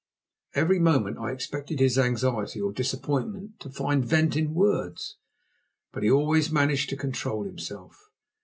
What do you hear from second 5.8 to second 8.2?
but he always managed to control himself.